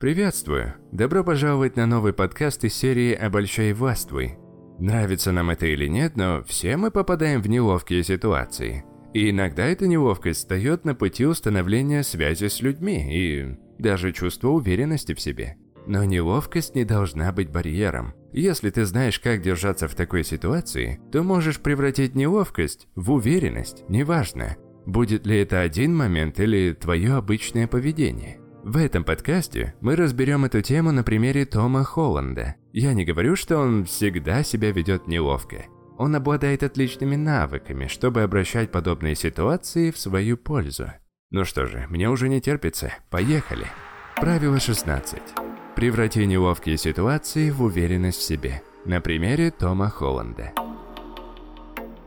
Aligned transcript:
Приветствую! 0.00 0.76
Добро 0.92 1.22
пожаловать 1.22 1.76
на 1.76 1.84
новый 1.84 2.14
подкаст 2.14 2.64
из 2.64 2.72
серии 2.72 3.12
«Обольщай 3.12 3.74
властвуй». 3.74 4.38
Нравится 4.78 5.30
нам 5.30 5.50
это 5.50 5.66
или 5.66 5.88
нет, 5.88 6.16
но 6.16 6.42
все 6.44 6.78
мы 6.78 6.90
попадаем 6.90 7.42
в 7.42 7.50
неловкие 7.50 8.02
ситуации. 8.02 8.82
И 9.12 9.28
иногда 9.28 9.66
эта 9.66 9.86
неловкость 9.86 10.38
встает 10.38 10.86
на 10.86 10.94
пути 10.94 11.26
установления 11.26 12.02
связи 12.02 12.48
с 12.48 12.62
людьми 12.62 13.10
и 13.12 13.58
даже 13.78 14.12
чувство 14.12 14.48
уверенности 14.48 15.12
в 15.12 15.20
себе. 15.20 15.58
Но 15.86 16.02
неловкость 16.04 16.74
не 16.74 16.86
должна 16.86 17.30
быть 17.30 17.50
барьером. 17.50 18.14
Если 18.32 18.70
ты 18.70 18.86
знаешь, 18.86 19.20
как 19.20 19.42
держаться 19.42 19.86
в 19.86 19.94
такой 19.94 20.24
ситуации, 20.24 20.98
то 21.12 21.22
можешь 21.22 21.60
превратить 21.60 22.14
неловкость 22.14 22.88
в 22.94 23.12
уверенность, 23.12 23.84
неважно, 23.90 24.56
будет 24.86 25.26
ли 25.26 25.42
это 25.42 25.60
один 25.60 25.94
момент 25.94 26.40
или 26.40 26.72
твое 26.72 27.12
обычное 27.12 27.66
поведение. 27.66 28.39
В 28.62 28.76
этом 28.76 29.04
подкасте 29.04 29.74
мы 29.80 29.96
разберем 29.96 30.44
эту 30.44 30.60
тему 30.60 30.92
на 30.92 31.02
примере 31.02 31.46
Тома 31.46 31.82
Холланда. 31.82 32.56
Я 32.74 32.92
не 32.92 33.06
говорю, 33.06 33.34
что 33.34 33.56
он 33.56 33.86
всегда 33.86 34.42
себя 34.42 34.70
ведет 34.70 35.06
неловко. 35.06 35.64
Он 35.96 36.14
обладает 36.14 36.62
отличными 36.62 37.16
навыками, 37.16 37.86
чтобы 37.86 38.22
обращать 38.22 38.70
подобные 38.70 39.14
ситуации 39.14 39.90
в 39.90 39.98
свою 39.98 40.36
пользу. 40.36 40.92
Ну 41.30 41.46
что 41.46 41.66
же, 41.66 41.86
мне 41.88 42.10
уже 42.10 42.28
не 42.28 42.42
терпится. 42.42 42.92
Поехали. 43.08 43.66
Правило 44.16 44.60
16. 44.60 45.18
Преврати 45.74 46.26
неловкие 46.26 46.76
ситуации 46.76 47.48
в 47.48 47.62
уверенность 47.62 48.18
в 48.18 48.22
себе. 48.22 48.62
На 48.84 49.00
примере 49.00 49.50
Тома 49.50 49.88
Холланда. 49.88 50.52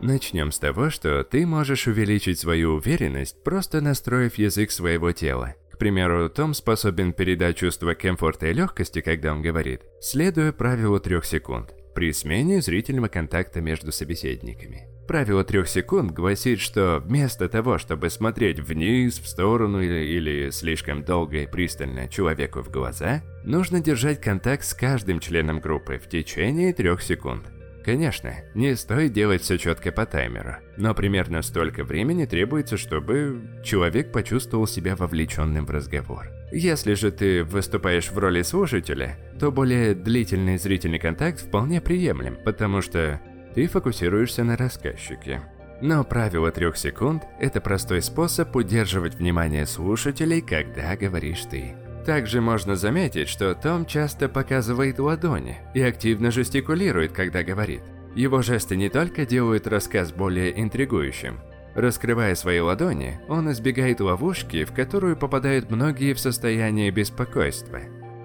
Начнем 0.01 0.51
с 0.51 0.59
того, 0.59 0.91
что 0.91 1.23
ты 1.23 1.47
можешь 1.47 1.87
увеличить 1.87 2.37
свою 2.37 2.75
уверенность, 2.75 3.43
просто 3.43 3.81
настроив 3.81 4.35
язык 4.35 4.69
своего 4.69 5.13
тела. 5.13 5.55
Примеру, 5.83 6.29
Том 6.29 6.53
способен 6.53 7.11
передать 7.11 7.57
чувство 7.57 7.93
комфорта 7.93 8.47
и 8.47 8.53
легкости, 8.53 9.01
когда 9.01 9.33
он 9.33 9.41
говорит, 9.41 9.81
следуя 9.99 10.53
правилу 10.53 10.97
трех 10.97 11.25
секунд, 11.25 11.75
при 11.93 12.13
смене 12.13 12.61
зрительного 12.61 13.09
контакта 13.09 13.59
между 13.59 13.91
собеседниками. 13.91 14.87
Правило 15.09 15.43
трех 15.43 15.67
секунд 15.67 16.11
гласит, 16.11 16.61
что 16.61 17.03
вместо 17.05 17.49
того, 17.49 17.79
чтобы 17.79 18.09
смотреть 18.09 18.61
вниз, 18.61 19.19
в 19.19 19.27
сторону 19.27 19.81
или, 19.81 20.05
или 20.05 20.51
слишком 20.51 21.03
долго 21.03 21.39
и 21.39 21.47
пристально 21.47 22.07
человеку 22.07 22.61
в 22.61 22.71
глаза, 22.71 23.21
нужно 23.43 23.81
держать 23.81 24.21
контакт 24.21 24.63
с 24.63 24.73
каждым 24.73 25.19
членом 25.19 25.59
группы 25.59 25.97
в 25.97 26.07
течение 26.07 26.71
трех 26.71 27.01
секунд. 27.01 27.43
Конечно, 27.83 28.33
не 28.53 28.75
стоит 28.75 29.11
делать 29.11 29.41
все 29.41 29.57
четко 29.57 29.91
по 29.91 30.05
таймеру, 30.05 30.55
но 30.77 30.95
примерно 30.95 31.41
столько 31.41 31.83
времени 31.83 32.25
требуется, 32.25 32.77
чтобы 32.77 33.41
человек 33.63 34.13
почувствовал 34.13 34.67
себя 34.67 34.95
вовлеченным 34.95 35.65
в 35.65 35.71
разговор. 35.71 36.29
Если 36.53 36.93
же 36.93 37.11
ты 37.11 37.43
выступаешь 37.43 38.09
в 38.09 38.17
роли 38.17 38.41
слушателя, 38.41 39.17
то 39.37 39.51
более 39.51 39.95
длительный 39.95 40.57
зрительный 40.57 40.99
контакт 40.99 41.41
вполне 41.41 41.81
приемлем, 41.81 42.37
потому 42.45 42.81
что 42.81 43.19
ты 43.53 43.67
фокусируешься 43.67 44.45
на 44.45 44.55
рассказчике. 44.55 45.41
Но 45.81 46.05
правило 46.05 46.51
трех 46.51 46.77
секунд– 46.77 47.23
это 47.41 47.59
простой 47.59 48.01
способ 48.01 48.55
удерживать 48.55 49.15
внимание 49.15 49.65
слушателей, 49.65 50.39
когда 50.39 50.95
говоришь 50.95 51.43
ты. 51.51 51.73
Также 52.05 52.41
можно 52.41 52.75
заметить, 52.75 53.29
что 53.29 53.55
Том 53.55 53.85
часто 53.85 54.27
показывает 54.27 54.99
ладони 54.99 55.57
и 55.73 55.81
активно 55.81 56.31
жестикулирует, 56.31 57.13
когда 57.13 57.43
говорит. 57.43 57.81
Его 58.13 58.41
жесты 58.41 58.75
не 58.75 58.89
только 58.89 59.25
делают 59.25 59.67
рассказ 59.67 60.11
более 60.11 60.59
интригующим. 60.61 61.39
Раскрывая 61.75 62.35
свои 62.35 62.59
ладони, 62.59 63.19
он 63.27 63.51
избегает 63.51 63.99
ловушки, 63.99 64.65
в 64.65 64.73
которую 64.73 65.17
попадают 65.17 65.71
многие 65.71 66.13
в 66.13 66.19
состоянии 66.19 66.91
беспокойства. 66.91 67.79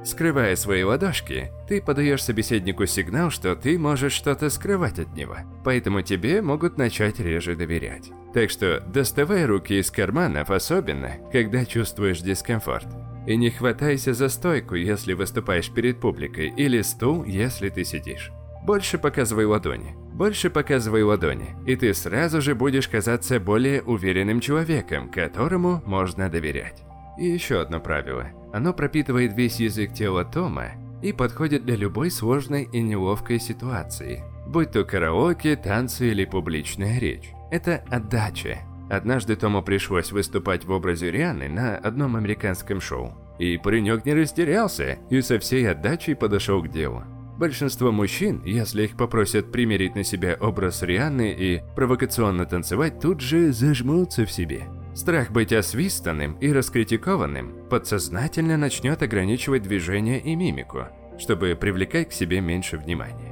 Скрывая 0.04 0.54
свои 0.56 0.82
ладошки, 0.82 1.50
ты 1.66 1.80
подаешь 1.80 2.22
собеседнику 2.22 2.86
сигнал, 2.86 3.30
что 3.30 3.56
ты 3.56 3.78
можешь 3.78 4.12
что-то 4.12 4.50
скрывать 4.50 4.98
от 4.98 5.14
него, 5.14 5.36
поэтому 5.64 6.02
тебе 6.02 6.42
могут 6.42 6.78
начать 6.78 7.20
реже 7.20 7.56
доверять. 7.56 8.10
Так 8.34 8.50
что 8.50 8.80
доставай 8.80 9.44
руки 9.46 9.78
из 9.78 9.90
карманов, 9.90 10.50
особенно, 10.50 11.12
когда 11.32 11.64
чувствуешь 11.64 12.20
дискомфорт. 12.20 12.86
И 13.28 13.36
не 13.36 13.50
хватайся 13.50 14.14
за 14.14 14.30
стойку, 14.30 14.74
если 14.74 15.12
выступаешь 15.12 15.70
перед 15.70 16.00
публикой, 16.00 16.48
или 16.56 16.80
стул, 16.80 17.24
если 17.24 17.68
ты 17.68 17.84
сидишь. 17.84 18.32
Больше 18.64 18.96
показывай 18.96 19.44
ладони. 19.44 19.94
Больше 20.14 20.48
показывай 20.48 21.02
ладони, 21.02 21.54
и 21.66 21.76
ты 21.76 21.92
сразу 21.92 22.40
же 22.40 22.54
будешь 22.54 22.88
казаться 22.88 23.38
более 23.38 23.82
уверенным 23.82 24.40
человеком, 24.40 25.10
которому 25.10 25.82
можно 25.84 26.30
доверять. 26.30 26.82
И 27.18 27.26
еще 27.26 27.60
одно 27.60 27.80
правило. 27.80 28.28
Оно 28.54 28.72
пропитывает 28.72 29.36
весь 29.36 29.60
язык 29.60 29.92
тела 29.92 30.24
Тома 30.24 30.70
и 31.02 31.12
подходит 31.12 31.66
для 31.66 31.76
любой 31.76 32.10
сложной 32.10 32.66
и 32.72 32.80
неловкой 32.80 33.40
ситуации. 33.40 34.24
Будь 34.46 34.72
то 34.72 34.84
караоке, 34.84 35.54
танцы 35.56 36.08
или 36.08 36.24
публичная 36.24 36.98
речь. 36.98 37.32
Это 37.50 37.84
отдача, 37.90 38.60
Однажды 38.90 39.36
Тому 39.36 39.62
пришлось 39.62 40.12
выступать 40.12 40.64
в 40.64 40.70
образе 40.70 41.10
Рианы 41.10 41.48
на 41.48 41.76
одном 41.76 42.16
американском 42.16 42.80
шоу. 42.80 43.12
И 43.38 43.58
паренек 43.58 44.04
не 44.04 44.14
растерялся 44.14 44.98
и 45.10 45.20
со 45.20 45.38
всей 45.38 45.70
отдачей 45.70 46.16
подошел 46.16 46.62
к 46.62 46.68
делу. 46.68 47.04
Большинство 47.38 47.92
мужчин, 47.92 48.42
если 48.44 48.84
их 48.84 48.96
попросят 48.96 49.52
примерить 49.52 49.94
на 49.94 50.02
себя 50.02 50.36
образ 50.40 50.82
Рианы 50.82 51.32
и 51.32 51.62
провокационно 51.76 52.46
танцевать, 52.46 52.98
тут 52.98 53.20
же 53.20 53.52
зажмутся 53.52 54.26
в 54.26 54.32
себе. 54.32 54.64
Страх 54.92 55.30
быть 55.30 55.52
освистанным 55.52 56.32
и 56.40 56.52
раскритикованным 56.52 57.68
подсознательно 57.70 58.56
начнет 58.56 59.00
ограничивать 59.02 59.62
движение 59.62 60.18
и 60.18 60.34
мимику, 60.34 60.88
чтобы 61.16 61.54
привлекать 61.54 62.08
к 62.08 62.12
себе 62.12 62.40
меньше 62.40 62.76
внимания. 62.76 63.27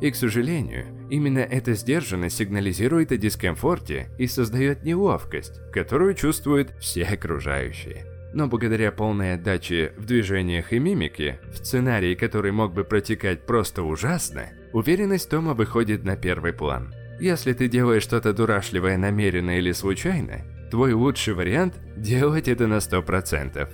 И, 0.00 0.10
к 0.10 0.16
сожалению, 0.16 0.86
именно 1.10 1.40
эта 1.40 1.74
сдержанность 1.74 2.36
сигнализирует 2.36 3.10
о 3.10 3.16
дискомфорте 3.16 4.08
и 4.16 4.26
создает 4.26 4.84
неловкость, 4.84 5.60
которую 5.72 6.14
чувствуют 6.14 6.70
все 6.78 7.02
окружающие. 7.02 8.06
Но 8.32 8.46
благодаря 8.46 8.92
полной 8.92 9.34
отдаче 9.34 9.92
в 9.96 10.04
движениях 10.04 10.72
и 10.72 10.78
мимике, 10.78 11.40
в 11.50 11.56
сценарии, 11.56 12.14
который 12.14 12.52
мог 12.52 12.74
бы 12.74 12.84
протекать 12.84 13.46
просто 13.46 13.82
ужасно, 13.82 14.50
уверенность 14.72 15.30
Тома 15.30 15.54
выходит 15.54 16.04
на 16.04 16.16
первый 16.16 16.52
план. 16.52 16.94
Если 17.18 17.52
ты 17.52 17.68
делаешь 17.68 18.04
что-то 18.04 18.32
дурашливое 18.32 18.96
намеренно 18.96 19.58
или 19.58 19.72
случайно, 19.72 20.42
твой 20.70 20.92
лучший 20.92 21.34
вариант– 21.34 21.74
делать 21.96 22.46
это 22.46 22.68
на 22.68 22.76
100%. 22.76 23.68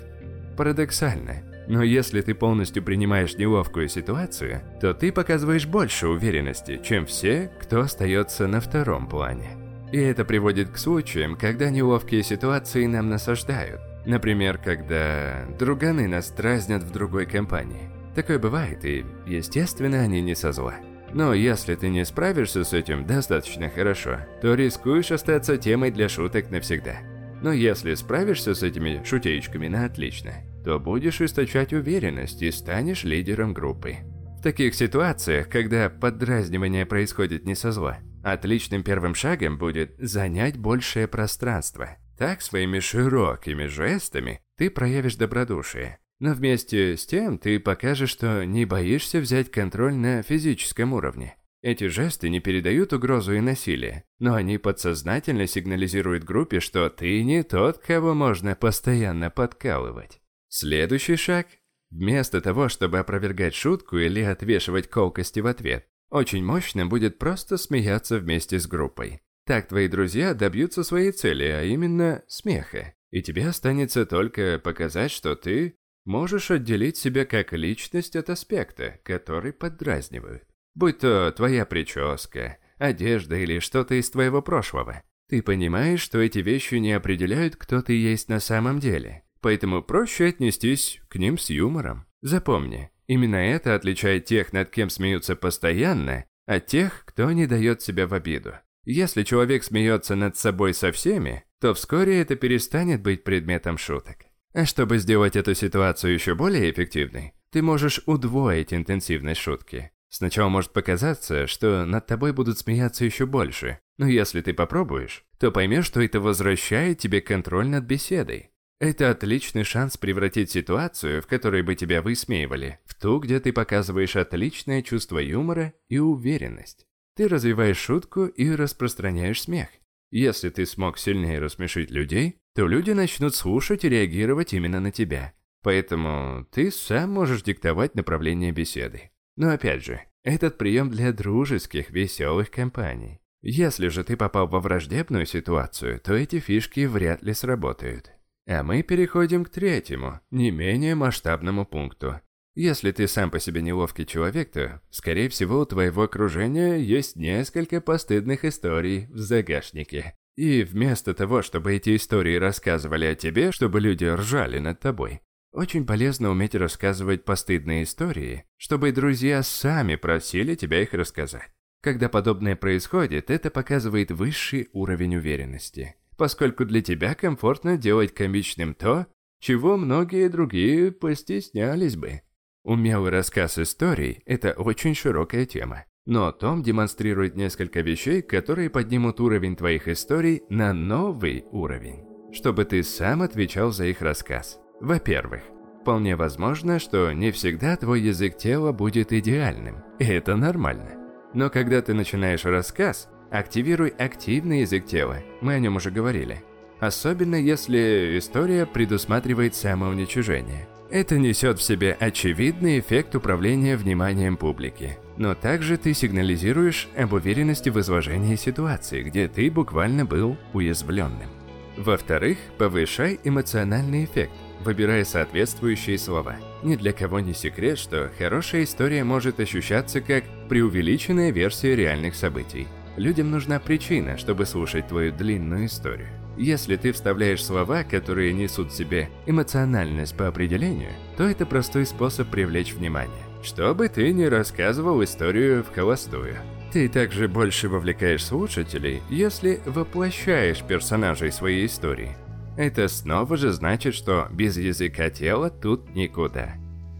Парадоксально, 0.56 1.42
но 1.66 1.82
если 1.82 2.20
ты 2.20 2.34
полностью 2.34 2.82
принимаешь 2.82 3.36
неловкую 3.36 3.88
ситуацию, 3.88 4.62
то 4.80 4.94
ты 4.94 5.12
показываешь 5.12 5.66
больше 5.66 6.08
уверенности, 6.08 6.80
чем 6.84 7.06
все, 7.06 7.50
кто 7.60 7.80
остается 7.80 8.47
на 8.47 8.60
втором 8.60 9.08
плане. 9.08 9.50
И 9.92 9.98
это 9.98 10.25
приводит 10.25 10.70
к 10.70 10.76
случаям, 10.76 11.36
когда 11.36 11.70
неловкие 11.70 12.22
ситуации 12.22 12.86
нам 12.86 13.08
насаждают. 13.08 13.80
Например, 14.06 14.58
когда 14.58 15.47
друганы 15.58 16.08
нас 16.08 16.30
дразнят 16.30 16.82
в 16.82 16.91
другой 16.91 17.26
компании. 17.26 17.91
Такое 18.14 18.38
бывает, 18.38 18.84
и, 18.84 19.04
естественно, 19.26 20.00
они 20.00 20.20
не 20.20 20.34
со 20.34 20.52
зла. 20.52 20.75
Но 21.12 21.32
если 21.32 21.75
ты 21.76 21.88
не 21.88 22.04
справишься 22.04 22.64
с 22.64 22.72
этим 22.72 23.06
достаточно 23.06 23.70
хорошо, 23.70 24.19
то 24.42 24.54
рискуешь 24.54 25.12
остаться 25.12 25.56
темой 25.56 25.91
для 25.91 26.08
шуток 26.08 26.50
навсегда. 26.50 26.96
Но 27.41 27.52
если 27.52 27.94
справишься 27.94 28.54
с 28.54 28.62
этими 28.62 29.02
шутеечками 29.04 29.69
на 29.69 29.84
отлично, 29.84 30.32
то 30.64 30.80
будешь 30.80 31.20
источать 31.20 31.72
уверенность 31.72 32.42
и 32.42 32.50
станешь 32.50 33.04
лидером 33.04 33.52
группы. 33.52 33.98
В 34.38 34.42
таких 34.42 34.75
ситуациях, 34.75 35.48
когда 35.48 35.88
поддразнивание 35.91 36.86
происходит 36.86 37.44
не 37.44 37.54
со 37.54 37.70
зла, 37.70 37.98
отличным 38.22 38.82
первым 38.82 39.14
шагом 39.14 39.58
будет 39.58 39.94
занять 39.98 40.56
большее 40.56 41.06
пространство. 41.06 41.97
Так 42.19 42.42
своими 42.42 42.78
широкими 42.78 43.66
жестами 43.66 44.41
ты 44.56 44.70
проявишь 44.70 45.16
добродушие. 45.16 45.98
Но 46.20 46.32
вместе 46.32 46.96
с 46.96 47.06
тем 47.06 47.38
ты 47.38 47.58
покажешь, 47.58 48.11
что 48.11 48.44
не 48.44 48.64
боишься 48.64 49.19
взять 49.19 49.50
контроль 49.50 49.94
на 49.94 50.22
физическом 50.22 50.93
уровне. 50.93 51.37
Эти 51.61 51.88
жесты 51.88 52.28
не 52.28 52.40
передают 52.40 52.93
угрозу 52.93 53.32
и 53.32 53.40
насилие, 53.40 54.05
но 54.19 54.34
они 54.34 54.58
подсознательно 54.58 55.46
сигнализируют 55.46 56.22
группе, 56.22 56.61
что 56.61 56.88
ты 56.90 57.22
не 57.25 57.43
тот, 57.43 57.78
кого 57.78 58.14
можно 58.14 58.55
постоянно 58.55 59.31
подкалывать. 59.31 60.20
Следующий 60.56 61.16
шаг– 61.16 61.48
вместо 61.90 62.40
того, 62.40 62.68
чтобы 62.68 63.00
опровергать 63.00 63.56
шутку 63.56 63.98
или 63.98 64.20
отвешивать 64.20 64.88
колкости 64.88 65.40
в 65.40 65.48
ответ, 65.48 65.88
очень 66.10 66.44
мощно 66.44 66.86
будет 66.86 67.18
просто 67.18 67.56
смеяться 67.56 68.20
вместе 68.20 68.60
с 68.60 68.68
группой. 68.68 69.20
Так 69.46 69.66
твои 69.66 69.88
друзья 69.88 70.32
добьются 70.32 70.84
своей 70.84 71.10
цели, 71.10 71.42
а 71.42 71.64
именно 71.64 72.22
смеха. 72.28 72.94
И 73.10 73.20
тебе 73.20 73.48
останется 73.48 74.06
только 74.06 74.60
показать, 74.62 75.10
что 75.10 75.34
ты 75.34 75.74
можешь 76.04 76.52
отделить 76.52 76.98
себя 76.98 77.24
как 77.24 77.52
личность 77.52 78.14
от 78.14 78.30
аспекта, 78.30 79.00
который 79.02 79.52
поддразнивают. 79.52 80.44
Будь 80.76 81.00
то 81.00 81.32
твоя 81.32 81.66
прическа, 81.66 82.58
одежда 82.78 83.34
или 83.34 83.58
что-то 83.58 83.96
из 83.96 84.08
твоего 84.08 84.40
прошлого. 84.40 85.02
Ты 85.28 85.42
понимаешь, 85.42 86.00
что 86.00 86.20
эти 86.20 86.38
вещи 86.38 86.76
не 86.76 86.92
определяют, 86.92 87.56
кто 87.56 87.82
ты 87.82 87.94
есть 87.94 88.28
на 88.28 88.38
самом 88.38 88.78
деле. 88.78 89.24
Поэтому 89.44 89.82
проще 89.82 90.29
отнестись 90.29 91.02
к 91.11 91.17
ним 91.17 91.37
с 91.37 91.50
юмором. 91.50 92.06
Запомни, 92.23 92.88
именно 93.06 93.37
это 93.37 93.75
отличает 93.75 94.25
тех, 94.25 94.55
над 94.55 94.70
кем 94.70 94.88
смеются 94.88 95.37
постоянно, 95.37 96.25
от 96.46 96.64
тех, 96.64 97.05
кто 97.05 97.31
не 97.31 97.46
дает 97.46 97.82
себя 97.82 98.06
в 98.06 98.14
обиду. 98.14 98.55
Если 98.87 99.23
человек 99.23 99.62
смеется 99.62 100.14
над 100.14 100.38
собой 100.38 100.73
со 100.73 100.93
всеми, 100.93 101.44
то 101.61 101.75
вскоре 101.75 102.23
это 102.23 102.37
перестанет 102.37 103.02
быть 103.02 103.23
предметом 103.23 103.76
шуток. 103.76 104.17
А 104.55 104.64
чтобы 104.64 104.96
сделать 104.96 105.37
эту 105.37 105.55
ситуацию 105.55 106.14
еще 106.14 106.35
более 106.35 106.70
эффективной, 106.70 107.35
ты 107.50 107.61
можешь 107.61 108.00
удвоить 108.06 108.73
интенсивность 108.73 109.43
шутки. 109.43 109.90
Сначала 110.08 110.49
может 110.49 110.73
показаться, 110.73 111.47
что 111.47 111.85
над 111.85 112.06
тобой 112.06 112.32
будут 112.32 112.58
смеяться 112.58 113.05
еще 113.05 113.26
больше, 113.26 113.79
но 113.99 114.06
если 114.06 114.40
ты 114.40 114.55
попробуешь, 114.55 115.26
то 115.38 115.52
поймешь, 115.52 115.85
что 115.85 116.00
это 116.00 116.19
возвращает 116.19 116.97
тебе 116.97 117.20
контроль 117.20 117.69
над 117.69 117.85
беседой. 117.85 118.53
Это 118.81 119.11
отличный 119.11 119.65
шанс 119.65 119.97
превратить 119.97 120.50
ситуацию, 120.50 121.23
в 121.23 121.26
которой 121.26 121.62
бы 121.62 121.75
тебя 121.75 122.03
высмеивали, 122.03 122.81
в 122.85 122.94
ту, 122.94 123.19
где 123.21 123.41
ты 123.41 123.53
показываешь 123.53 124.17
отличное 124.17 124.82
чувство 124.82 125.19
юмора 125.19 125.75
и 125.88 125.99
уверенность. 125.99 126.87
Ты 127.17 127.29
развиваешь 127.29 127.79
шутку 127.79 128.26
и 128.26 128.50
распространяешь 128.50 129.43
смех. 129.43 129.69
Если 130.11 130.50
ты 130.50 130.67
смог 130.67 130.99
сильнее 130.99 131.38
рассмешить 131.38 131.91
людей, 131.91 132.38
то 132.55 132.67
люди 132.67 132.91
начнут 132.91 133.35
слушать 133.35 133.85
и 133.85 133.88
реагировать 133.88 134.53
именно 134.53 134.81
на 134.81 134.91
тебя. 134.91 135.35
Поэтому 135.62 136.47
ты 136.50 136.71
сам 136.71 137.11
можешь 137.11 137.43
диктовать 137.43 137.94
направление 137.94 138.53
беседы. 138.53 139.11
Но 139.37 139.50
опять 139.50 139.85
же, 139.85 140.00
этот 140.23 140.59
прием 140.59 140.91
для 140.91 141.12
дружеских, 141.12 141.91
веселых 141.91 142.50
компаний. 142.50 143.21
Если 143.43 143.88
же 143.88 144.05
ты 144.05 144.17
попал 144.17 144.47
во 144.49 144.61
враждебную 144.61 145.26
ситуацию, 145.26 146.00
то 146.00 146.15
эти 146.15 146.38
фишки 146.38 146.87
вряд 146.87 147.23
ли 147.23 147.35
сработают. 147.35 148.12
А 148.46 148.62
мы 148.62 148.82
переходим 148.82 149.44
к 149.44 149.49
третьему, 149.49 150.20
не 150.31 150.50
менее 150.50 150.94
масштабному 150.94 151.64
пункту. 151.64 152.20
Если 152.55 152.93
ты 152.93 153.08
сам 153.08 153.31
по 153.31 153.41
себе 153.41 153.62
неловкий 153.62 154.05
человек, 154.05 154.52
то, 154.52 154.81
скорее 154.91 155.29
всего, 155.29 155.61
у 155.61 155.67
твоего 155.67 156.02
окружения 156.02 156.76
есть 156.76 157.17
несколько 157.17 157.81
постыдных 157.81 158.44
историй 158.44 159.06
в 159.06 159.19
загашнике. 159.19 160.14
И 160.37 160.62
вместо 160.62 161.14
того, 161.14 161.43
чтобы 161.43 161.75
эти 161.75 161.96
истории 161.96 162.37
рассказывали 162.37 163.06
о 163.06 163.14
тебе, 163.14 163.50
чтобы 163.50 163.81
люди 163.81 164.05
ржали 164.05 164.58
над 164.58 164.79
тобой, 164.79 165.20
очень 165.52 165.87
полезно 165.87 166.31
уметь 166.31 166.55
рассказывать 166.55 167.25
постыдные 167.25 167.85
истории, 167.85 168.44
чтобы 168.56 168.93
друзья 168.93 169.43
сами 169.43 169.97
просили 169.97 170.55
тебя 170.55 170.82
их 170.82 170.93
рассказать. 170.93 171.50
Когда 171.81 172.08
подобное 172.08 172.56
происходит, 172.56 173.31
это 173.31 173.50
показывает 173.50 174.11
высший 174.11 174.69
уровень 174.73 175.17
уверенности 175.17 175.97
поскольку 176.16 176.64
для 176.64 176.82
тебя 176.82 177.14
комфортно 177.14 177.76
делать 177.76 178.14
комичным 178.14 178.75
то, 178.75 179.06
чего 179.40 179.76
многие 179.76 180.28
другие 180.28 180.90
постеснялись 180.93 181.96
бы. 181.96 182.22
Умелый 182.64 183.11
рассказ 183.11 183.58
историй– 183.58 184.22
это 184.26 184.52
очень 184.52 184.94
широкая 184.94 185.44
тема. 185.44 185.84
Но 186.06 186.32
Том 186.32 186.62
демонстрирует 186.62 187.34
несколько 187.34 187.81
вещей, 187.81 188.22
которые 188.22 188.70
поднимут 188.70 189.20
уровень 189.20 189.56
твоих 189.56 189.88
историй 189.88 190.43
на 190.49 190.72
новый 190.72 191.44
уровень, 191.50 192.05
чтобы 192.32 192.64
ты 192.64 192.82
сам 192.82 193.22
отвечал 193.22 193.70
за 193.70 193.87
их 193.87 194.02
рассказ. 194.02 194.58
Во-первых, 194.81 195.43
вполне 195.81 196.16
возможно, 196.16 196.78
что 196.78 197.12
не 197.12 197.31
всегда 197.31 197.76
твой 197.76 198.00
язык 198.00 198.37
тела 198.37 198.72
будет 198.72 199.12
идеальным, 199.12 199.82
и 199.99 200.05
это 200.05 200.37
нормально. 200.37 200.93
Но 201.34 201.50
когда 201.50 201.82
ты 201.82 201.94
начинаешь 201.94 202.44
рассказ, 202.44 203.08
Активируй 203.34 203.88
активный 203.88 204.60
язык 204.60 204.86
тела, 204.86 205.16
мы 205.40 205.54
о 205.54 205.58
нем 205.58 205.75
уже 205.75 205.90
говорили. 205.90 206.44
Особенно 206.78 207.34
если 207.34 208.16
история 208.16 208.64
предусматривает 208.64 209.56
самоуничижение. 209.56 210.69
Это 210.88 211.19
несет 211.19 211.58
в 211.58 211.62
себе 211.64 211.96
очевидный 211.98 212.78
эффект 212.78 213.16
управления 213.16 213.76
вниманием 213.76 214.36
публики. 214.36 214.98
Но 215.16 215.34
также 215.34 215.78
ты 215.78 215.94
сигнализируешь 215.94 216.86
об 216.96 217.14
уверенности 217.14 217.70
в 217.70 217.81
изложении 217.81 218.36
ситуации, 218.36 219.02
где 219.02 219.26
ты 219.26 219.50
буквально 219.50 220.04
был 220.04 220.37
уязвленным. 220.52 221.28
Во-вторых, 221.76 222.38
повышай 222.56 223.19
эмоциональный 223.25 224.04
эффект, 224.04 224.30
выбирая 224.64 225.04
соответствующие 225.04 225.98
слова. 225.98 226.37
Ни 226.62 226.76
для 226.76 226.92
кого 226.92 227.19
не 227.19 227.34
секрет, 227.34 227.80
что 227.80 228.12
хорошая 228.16 228.62
история 228.62 229.02
может 229.02 229.40
ощущаться 229.40 230.00
как 230.00 230.22
преувеличенная 230.48 231.32
версия 231.32 231.75
реальных 231.75 232.14
событий. 232.14 232.69
Людям 232.96 233.31
нужна 233.31 233.58
причина, 233.58 234.17
чтобы 234.17 234.46
слушать 234.46 234.88
твою 234.88 235.12
длинную 235.12 235.67
историю. 235.67 236.08
Если 236.37 236.76
ты 236.76 236.93
вставляешь 236.93 237.44
слова, 237.44 237.85
которые 237.85 238.32
несут 238.32 238.73
в 238.73 238.76
себе 238.76 239.08
эмоциональность 239.26 240.17
по 240.17 240.26
определению, 240.26 240.91
то 241.17 241.25
это 241.25 241.46
простой 241.46 241.87
способ 241.87 242.29
привлечь 242.29 242.75
внимание. 242.75 243.23
Чтобы 243.43 243.88
ты 243.88 244.12
не 244.12 244.29
рассказывал 244.29 245.02
историю 245.05 245.62
в 245.62 245.73
холостую. 245.73 246.37
Ты 246.73 246.88
также 246.88 247.29
больше 247.29 247.69
вовлекаешь 247.69 248.25
слушателей, 248.25 249.02
если 249.08 249.61
воплощаешь 249.64 250.62
персонажей 250.62 251.31
своей 251.31 251.67
истории. 251.67 252.17
Это 252.56 252.88
снова 252.88 253.37
же 253.37 253.52
значит, 253.52 253.94
что 253.94 254.29
без 254.32 254.56
языка 254.56 255.11
тела 255.11 255.50
тут 255.50 255.94
никуда. 255.94 256.55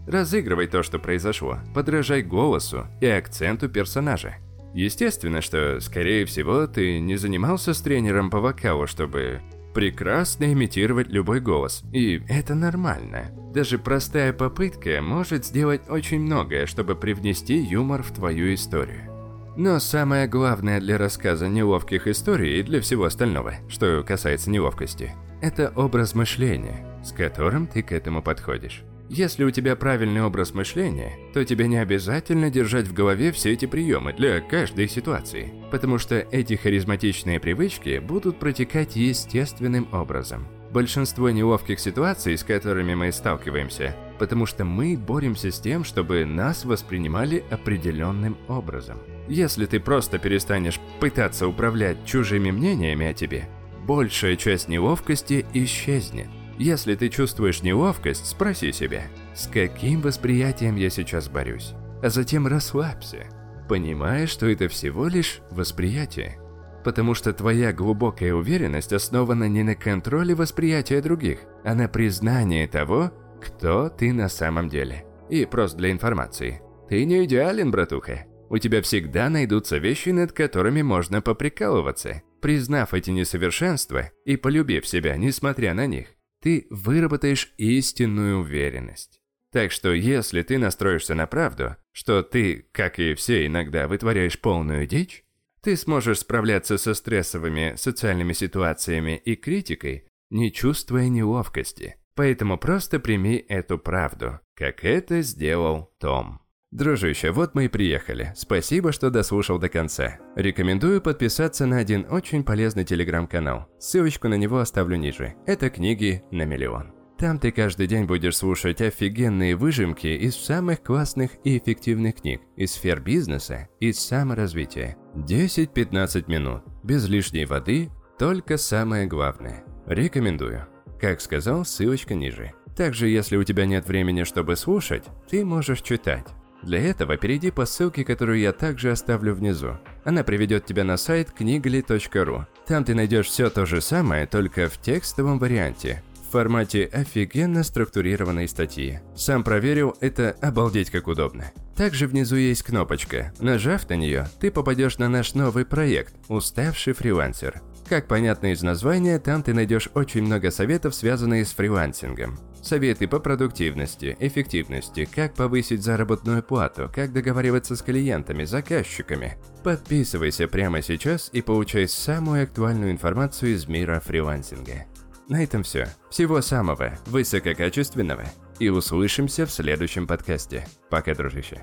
Разыгрывай 0.07 0.67
то, 0.67 0.83
что 0.83 0.99
произошло, 0.99 1.59
подражай 1.73 2.21
голосу 2.21 2.85
и 3.01 3.07
акценту 3.07 3.69
персонажа. 3.69 4.35
Естественно, 4.75 5.39
что, 5.39 5.79
скорее 5.79 6.25
всего, 6.25 6.67
ты 6.67 6.99
не 6.99 7.15
занимался 7.15 7.73
с 7.73 7.79
тренером 7.79 8.29
по 8.29 8.41
вокалу, 8.41 8.87
чтобы 8.87 9.39
прекрасно 9.73 10.51
имитировать 10.51 11.07
любой 11.07 11.39
голос. 11.39 11.81
И 11.93 12.21
это 12.27 12.55
нормально. 12.55 13.31
Даже 13.53 13.79
простая 13.79 14.33
попытка 14.33 15.01
может 15.01 15.45
сделать 15.45 15.83
очень 15.87 16.19
многое, 16.19 16.65
чтобы 16.65 16.95
привнести 16.95 17.55
юмор 17.55 18.03
в 18.03 18.11
твою 18.11 18.53
историю. 18.53 19.09
Но 19.55 19.79
самое 19.79 20.27
главное 20.27 20.81
для 20.81 20.97
рассказа 20.97 21.47
неловких 21.47 22.07
историй 22.07 22.59
и 22.59 22.63
для 22.63 22.81
всего 22.81 23.05
остального, 23.05 23.53
что 23.69 24.03
касается 24.05 24.49
неловкости, 24.49 25.13
это 25.41 25.71
образ 25.77 26.15
мышления, 26.15 26.85
с 27.01 27.13
которым 27.13 27.67
ты 27.67 27.81
к 27.81 27.93
этому 27.93 28.21
подходишь. 28.21 28.83
Если 29.09 29.43
у 29.43 29.51
тебя 29.51 29.75
правильный 29.75 30.23
образ 30.23 30.53
мышления, 30.53 31.13
то 31.33 31.45
тебе 31.45 31.67
не 31.67 31.77
обязательно 31.77 32.49
держать 32.49 32.87
в 32.87 32.93
голове 32.93 33.31
все 33.31 33.53
эти 33.53 33.65
приемы 33.65 34.13
для 34.13 34.41
каждой 34.41 34.87
ситуации, 34.87 35.53
потому 35.71 35.99
что 35.99 36.15
эти 36.31 36.55
харизматичные 36.55 37.39
привычки 37.39 37.99
будут 37.99 38.39
протекать 38.39 38.95
естественным 38.95 39.87
образом. 39.93 40.47
Большинство 40.71 41.29
неловких 41.29 41.79
ситуаций, 41.79 42.37
с 42.37 42.43
которыми 42.43 42.95
мы 42.95 43.11
сталкиваемся, 43.11 43.95
потому 44.17 44.45
что 44.45 44.65
мы 44.65 44.97
боремся 44.97 45.51
с 45.51 45.59
тем, 45.59 45.83
чтобы 45.83 46.25
нас 46.25 46.65
воспринимали 46.65 47.43
определенным 47.51 48.37
образом. 48.47 48.97
Если 49.27 49.67
ты 49.67 49.79
просто 49.79 50.17
перестанешь 50.17 50.79
пытаться 50.99 51.47
управлять 51.47 52.05
чужими 52.05 52.51
мнениями 52.51 53.05
о 53.05 53.13
тебе, 53.13 53.47
большая 53.85 54.35
часть 54.35 54.67
неловкости 54.67 55.45
исчезнет. 55.53 56.27
Если 56.57 56.95
ты 56.95 57.09
чувствуешь 57.09 57.63
неловкость, 57.63 58.27
спроси 58.27 58.71
себя, 58.71 59.03
с 59.33 59.47
каким 59.47 60.01
восприятием 60.01 60.77
я 60.77 60.89
сейчас 60.89 61.27
борюсь, 61.27 61.73
а 62.01 62.09
затем 62.09 62.47
расслабься, 62.47 63.27
понимая, 63.67 64.25
что 64.25 64.47
это 64.47 64.69
всего 64.69 65.07
лишь 65.07 65.41
восприятие. 65.51 66.39
Потому 66.85 67.13
что 67.13 67.33
твоя 67.33 67.73
глубокая 67.73 68.33
уверенность 68.33 68.93
основана 68.93 69.49
не 69.49 69.63
на 69.63 69.75
контроле 69.75 70.33
восприятия 70.35 71.01
других, 71.01 71.39
а 71.63 71.75
на 71.75 71.89
признании 71.89 72.67
того, 72.67 73.11
кто 73.41 73.89
ты 73.89 74.13
на 74.13 74.29
самом 74.29 74.69
деле. 74.69 75.03
И 75.29 75.45
просто 75.45 75.77
для 75.79 75.91
информации. 75.91 76.61
Ты 76.87 77.03
не 77.05 77.25
идеален, 77.25 77.71
братуха. 77.71 78.25
У 78.49 78.59
тебя 78.59 78.81
всегда 78.83 79.29
найдутся 79.29 79.77
вещи, 79.77 80.09
над 80.09 80.31
которыми 80.31 80.83
можно 80.83 81.21
поприкалываться. 81.21 82.21
Признав 82.41 82.93
эти 82.93 83.09
несовершенства 83.09 84.11
и 84.23 84.37
полюбив 84.37 84.87
себя, 84.87 85.17
несмотря 85.17 85.73
на 85.73 85.87
них, 85.87 86.09
ты 86.45 86.67
выработаешь 86.69 87.51
истинную 87.57 88.41
уверенность. 88.41 89.19
Так 89.51 89.71
что 89.71 89.91
если 89.91 90.43
ты 90.43 90.59
настроишься 90.59 91.15
на 91.15 91.25
правду, 91.25 91.75
что 91.91 92.21
ты, 92.21 92.69
как 92.71 92.99
и 92.99 93.15
все, 93.15 93.47
иногда 93.47 93.87
вытворяешь 93.87 94.39
полную 94.39 94.85
дичь, 94.85 95.23
ты 95.63 95.75
сможешь 95.75 96.19
справляться 96.19 96.77
со 96.77 96.93
стрессовыми 96.93 97.73
социальными 97.77 98.33
ситуациями 98.33 99.17
и 99.17 99.35
критикой, 99.35 100.07
не 100.29 100.51
чувствуя 100.51 101.07
неловкости. 101.07 101.95
Поэтому 102.13 102.59
просто 102.59 102.99
прими 102.99 103.37
эту 103.37 103.79
правду, 103.79 104.39
как 104.53 104.85
это 104.85 105.23
сделал 105.23 105.95
Том. 105.99 106.44
Дружище, 106.71 107.31
вот 107.31 107.55
мы 107.55 107.65
и 107.65 107.69
приехали. 107.69 108.33
Спасибо, 108.35 108.91
что 108.91 109.09
дослушал 109.09 109.59
до 109.59 109.69
конца. 109.69 110.17
Рекомендую 110.35 111.01
подписаться 111.01 111.65
на 111.65 111.77
один 111.77 112.05
очень 112.09 112.43
полезный 112.43 112.83
телеграм-канал. 112.83 113.67
Ссылочку 113.79 114.27
на 114.27 114.35
него 114.35 114.59
оставлю 114.59 114.97
ниже. 114.97 115.35
Это 115.45 115.69
книги 115.69 116.23
на 116.31 116.43
миллион. 116.43 116.91
Там 117.17 117.39
ты 117.39 117.51
каждый 117.51 117.87
день 117.87 118.03
будешь 118.03 118.35
слушать 118.35 118.81
офигенные 118.81 119.55
выжимки 119.55 120.07
из 120.07 120.35
самых 120.35 120.83
классных 120.83 121.31
и 121.45 121.57
эффективных 121.57 122.15
книг 122.15 122.41
из 122.57 122.73
сфер 122.73 122.99
бизнеса 122.99 123.69
и 123.79 123.93
саморазвития. 123.93 124.97
10-15 125.15 126.25
минут, 126.27 126.63
без 126.83 127.07
лишней 127.07 127.45
воды, 127.45 127.89
только 128.19 128.57
самое 128.57 129.07
главное. 129.07 129.63
Рекомендую. 129.85 130.67
Как 130.99 131.21
сказал, 131.21 131.63
ссылочка 131.63 132.15
ниже. 132.15 132.51
Также, 132.75 133.07
если 133.07 133.37
у 133.37 133.43
тебя 133.45 133.65
нет 133.65 133.87
времени, 133.87 134.23
чтобы 134.23 134.57
слушать, 134.57 135.05
ты 135.29 135.45
можешь 135.45 135.81
читать. 135.81 136.27
Для 136.65 136.79
этого 136.79 137.15
перейди 137.15 137.51
по 137.51 137.65
ссылке, 137.65 138.03
которую 138.03 138.39
я 138.39 138.51
также 138.51 138.91
оставлю 138.91 139.35
внизу. 139.35 139.77
Она 140.03 140.23
приведет 140.23 140.65
тебя 140.65 140.83
на 140.83 140.97
сайт 140.97 141.31
книгли.ру. 141.31 142.47
Там 142.65 142.83
ты 142.83 142.95
найдешь 142.95 143.27
все 143.27 143.51
то 143.51 143.67
же 143.67 143.81
самое, 143.81 144.25
только 144.25 144.67
в 144.67 144.81
текстовом 144.81 145.37
варианте, 145.37 146.01
в 146.27 146.31
формате 146.31 146.89
офигенно 146.91 147.63
структурированной 147.63 148.47
статьи. 148.47 148.99
Сам 149.15 149.43
проверил, 149.43 149.95
это 150.01 150.35
обалдеть 150.41 150.89
как 150.89 151.07
удобно. 151.07 151.51
Также 151.77 152.07
внизу 152.07 152.35
есть 152.35 152.63
кнопочка. 152.63 153.31
Нажав 153.39 153.87
на 153.89 153.95
нее, 153.95 154.27
ты 154.39 154.49
попадешь 154.49 154.97
на 154.97 155.07
наш 155.07 155.35
новый 155.35 155.65
проект 155.65 156.15
«Уставший 156.29 156.93
фрилансер». 156.93 157.61
Как 157.87 158.07
понятно 158.07 158.51
из 158.51 158.63
названия, 158.63 159.19
там 159.19 159.43
ты 159.43 159.53
найдешь 159.53 159.89
очень 159.93 160.23
много 160.23 160.49
советов, 160.49 160.95
связанных 160.95 161.47
с 161.47 161.53
фрилансингом. 161.53 162.39
Советы 162.65 163.07
по 163.07 163.19
продуктивности, 163.19 164.17
эффективности, 164.19 165.05
как 165.05 165.35
повысить 165.35 165.83
заработную 165.83 166.41
плату, 166.41 166.89
как 166.91 167.13
договариваться 167.13 167.75
с 167.75 167.83
клиентами, 167.83 168.43
заказчиками. 168.43 169.37
Подписывайся 169.63 170.47
прямо 170.47 170.81
сейчас 170.81 171.29
и 171.31 171.43
получай 171.43 171.87
самую 171.87 172.41
актуальную 172.41 172.91
информацию 172.91 173.53
из 173.53 173.67
мира 173.67 174.01
фрилансинга. 174.03 174.85
На 175.29 175.43
этом 175.43 175.61
все. 175.61 175.89
Всего 176.09 176.41
самого 176.41 176.97
высококачественного. 177.05 178.23
И 178.57 178.69
услышимся 178.69 179.45
в 179.45 179.51
следующем 179.51 180.07
подкасте. 180.07 180.65
Пока, 180.89 181.13
дружище. 181.13 181.61